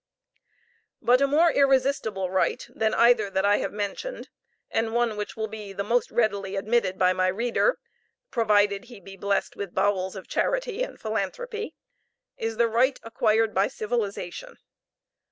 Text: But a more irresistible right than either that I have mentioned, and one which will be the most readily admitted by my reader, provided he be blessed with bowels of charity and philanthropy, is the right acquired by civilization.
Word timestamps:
But 0.99 1.21
a 1.21 1.27
more 1.27 1.51
irresistible 1.51 2.31
right 2.31 2.67
than 2.73 2.95
either 2.95 3.29
that 3.29 3.45
I 3.45 3.57
have 3.57 3.71
mentioned, 3.71 4.29
and 4.71 4.95
one 4.95 5.15
which 5.15 5.37
will 5.37 5.45
be 5.45 5.73
the 5.73 5.83
most 5.83 6.09
readily 6.09 6.55
admitted 6.55 6.97
by 6.97 7.13
my 7.13 7.27
reader, 7.27 7.77
provided 8.31 8.85
he 8.85 8.99
be 8.99 9.15
blessed 9.15 9.55
with 9.55 9.75
bowels 9.75 10.15
of 10.15 10.27
charity 10.27 10.81
and 10.81 10.99
philanthropy, 10.99 11.75
is 12.35 12.57
the 12.57 12.67
right 12.67 12.99
acquired 13.03 13.53
by 13.53 13.67
civilization. 13.67 14.57